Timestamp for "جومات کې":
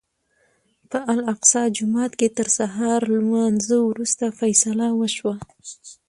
1.77-2.27